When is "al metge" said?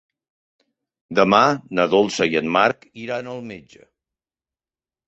3.37-3.89